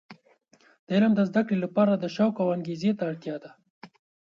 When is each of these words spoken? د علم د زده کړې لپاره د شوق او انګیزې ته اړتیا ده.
د 0.85 0.87
علم 0.95 1.11
د 1.15 1.21
زده 1.29 1.41
کړې 1.47 1.57
لپاره 1.65 1.93
د 1.95 2.05
شوق 2.15 2.33
او 2.43 2.47
انګیزې 2.57 2.91
ته 2.97 3.03
اړتیا 3.09 3.35
ده. 3.43 3.51